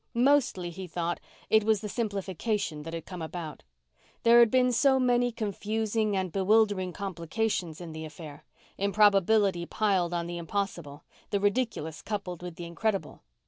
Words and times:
Mostly, 0.15 0.71
he 0.71 0.87
thought, 0.87 1.19
it 1.51 1.63
was 1.63 1.81
the 1.81 1.87
simplification 1.87 2.81
that 2.81 2.93
had 2.95 3.05
come 3.05 3.21
about. 3.21 3.61
There 4.23 4.39
had 4.39 4.49
been 4.49 4.71
so 4.71 4.99
many 4.99 5.31
confusing 5.31 6.17
and 6.17 6.31
bewildering 6.31 6.91
complications 6.91 7.79
in 7.79 7.91
the 7.91 8.05
affair; 8.05 8.43
improbability 8.79 9.67
piled 9.67 10.11
on 10.11 10.25
the 10.25 10.39
impossible; 10.39 11.03
the 11.29 11.39
ridiculous 11.39 12.01
coupled 12.01 12.41
with 12.41 12.55
the 12.55 12.65
incredible. 12.65 13.21